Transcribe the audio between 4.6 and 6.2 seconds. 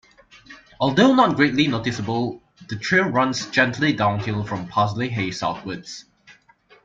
Parsley Hay southwards.